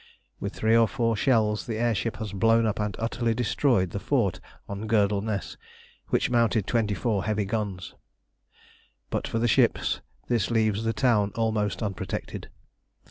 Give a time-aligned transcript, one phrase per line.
[0.39, 3.99] With three or four shells the air ship has blown up and utterly destroyed the
[3.99, 5.57] fort on Girdleness,
[6.07, 7.93] which mounted twenty four heavy guns.
[9.11, 12.49] But for the ships, this leaves the town almost unprotected.